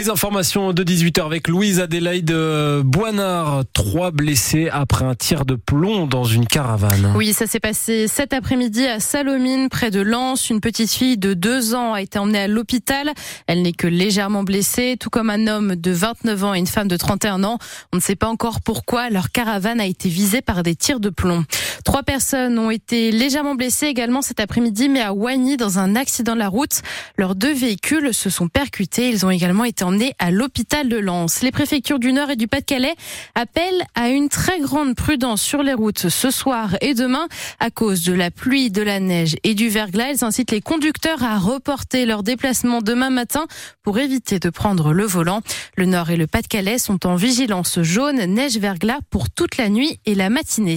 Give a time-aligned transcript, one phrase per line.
[0.00, 2.34] Les informations de 18h avec Louise Adélaïde
[2.84, 3.64] Boinard.
[3.74, 7.12] Trois blessés après un tir de plomb dans une caravane.
[7.16, 10.48] Oui, ça s'est passé cet après-midi à Salomine, près de Lens.
[10.48, 13.12] Une petite fille de deux ans a été emmenée à l'hôpital.
[13.46, 16.88] Elle n'est que légèrement blessée, tout comme un homme de 29 ans et une femme
[16.88, 17.58] de 31 ans.
[17.92, 21.10] On ne sait pas encore pourquoi leur caravane a été visée par des tirs de
[21.10, 21.44] plomb.
[21.84, 26.32] Trois personnes ont été légèrement blessées également cet après-midi, mais à Wagny, dans un accident
[26.32, 26.80] de la route.
[27.18, 29.10] Leurs deux véhicules se sont percutés.
[29.10, 31.42] Ils ont également été emmenés à l'hôpital de Lens.
[31.42, 32.94] Les préfectures du Nord et du Pas-de-Calais
[33.34, 37.26] appellent à une très grande prudence sur les routes ce soir et demain
[37.58, 40.12] à cause de la pluie, de la neige et du verglas.
[40.12, 43.46] Ils incitent les conducteurs à reporter leur déplacement demain matin
[43.82, 45.40] pour éviter de prendre le volant.
[45.76, 49.98] Le Nord et le Pas-de-Calais sont en vigilance jaune, neige, verglas pour toute la nuit
[50.06, 50.76] et la matinée.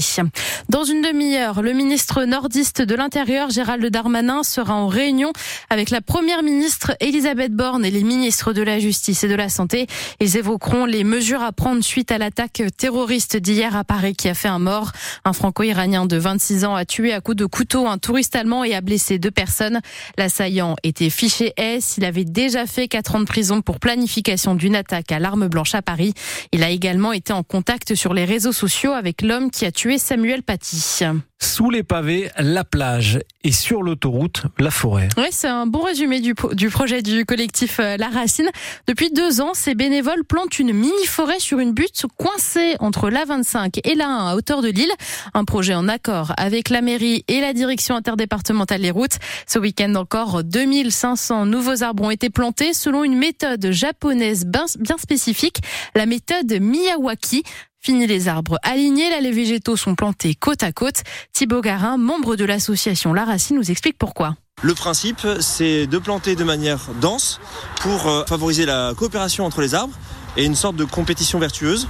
[0.70, 5.34] Dans une demi-heure, le ministre nordiste de l'Intérieur, Gérald Darmanin, sera en réunion
[5.70, 8.93] avec la première ministre Elisabeth Borne et les ministres de la Justice
[9.24, 9.88] et de la Santé.
[10.20, 14.34] Ils évoqueront les mesures à prendre suite à l'attaque terroriste d'hier à Paris qui a
[14.34, 14.92] fait un mort.
[15.26, 18.74] Un franco-iranien de 26 ans a tué à coups de couteau un touriste allemand et
[18.74, 19.82] a blessé deux personnes.
[20.18, 21.96] L'assaillant était fiché S.
[21.98, 25.76] Il avait déjà fait quatre ans de prison pour planification d'une attaque à l'arme blanche
[25.76, 26.14] à Paris.
[26.52, 29.98] Il a également été en contact sur les réseaux sociaux avec l'homme qui a tué
[29.98, 31.04] Samuel Paty.
[31.44, 35.10] Sous les pavés, la plage et sur l'autoroute, la forêt.
[35.18, 38.50] Oui, c'est un bon résumé du, projet du collectif euh, La Racine.
[38.88, 43.82] Depuis deux ans, ces bénévoles plantent une mini-forêt sur une butte coincée entre la 25
[43.84, 44.92] et la 1 à hauteur de l'île.
[45.34, 49.18] Un projet en accord avec la mairie et la direction interdépartementale des routes.
[49.46, 55.58] Ce week-end encore, 2500 nouveaux arbres ont été plantés selon une méthode japonaise bien spécifique,
[55.94, 57.44] la méthode Miyawaki.
[57.86, 61.04] Fini les arbres alignés, là les végétaux sont plantés côte à côte.
[61.34, 64.38] Thibaut Garin, membre de l'association La Racine, nous explique pourquoi.
[64.62, 67.42] Le principe, c'est de planter de manière dense
[67.82, 69.94] pour euh, favoriser la coopération entre les arbres
[70.38, 71.90] et une sorte de compétition vertueuse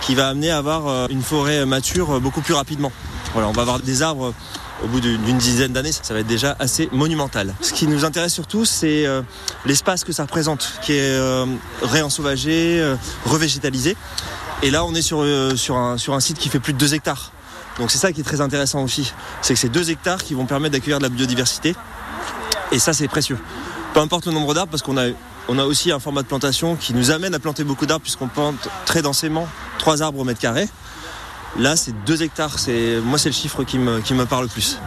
[0.00, 2.90] qui va amener à avoir euh, une forêt mature beaucoup plus rapidement.
[3.34, 4.32] Voilà, on va avoir des arbres
[4.82, 7.54] au bout d'une dizaine d'années, ça va être déjà assez monumental.
[7.60, 9.20] Ce qui nous intéresse surtout, c'est euh,
[9.66, 11.18] l'espace que ça représente, qui est
[11.82, 12.94] réensauvagé,
[13.26, 13.96] revégétalisé.
[14.64, 16.78] Et là, on est sur, euh, sur, un, sur un site qui fait plus de
[16.78, 17.32] 2 hectares.
[17.78, 19.12] Donc c'est ça qui est très intéressant aussi.
[19.42, 21.76] C'est que c'est 2 hectares qui vont permettre d'accueillir de la biodiversité.
[22.72, 23.38] Et ça, c'est précieux.
[23.92, 25.10] Peu importe le nombre d'arbres, parce qu'on a,
[25.48, 28.28] on a aussi un format de plantation qui nous amène à planter beaucoup d'arbres, puisqu'on
[28.28, 29.46] plante très densément
[29.80, 30.66] 3 arbres au mètre carré.
[31.58, 32.58] Là, c'est 2 hectares.
[32.58, 34.78] C'est, moi, c'est le chiffre qui me, qui me parle le plus.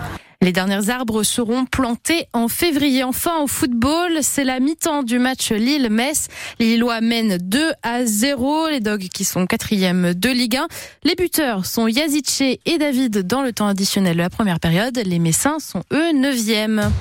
[0.43, 3.03] Les derniers arbres seront plantés en février.
[3.03, 6.27] Enfin, au football, c'est la mi-temps du match Lille-Metz.
[6.59, 8.67] Les Lillois mènent 2 à 0.
[8.69, 10.67] Les Dogs qui sont quatrième de Ligue 1.
[11.05, 14.95] Les buteurs sont Yazice et David dans le temps additionnel de la première période.
[15.03, 16.91] Les Messins sont eux neuvième.